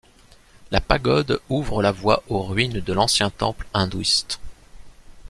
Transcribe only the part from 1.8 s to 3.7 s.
la voie aux ruines de l’ancien temple